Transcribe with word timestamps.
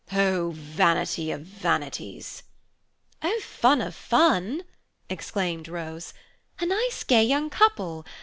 Oh 0.11 0.49
vanity 0.55 1.29
of 1.29 1.41
vanities!" 1.41 2.41
"Oh 3.21 3.39
fun 3.43 3.81
of 3.83 3.93
fun!" 3.93 4.63
exclaimed 5.11 5.67
Rose. 5.67 6.11
"A 6.59 6.65
nice 6.65 7.03
gay 7.03 7.23
young 7.23 7.51
couple. 7.51 8.03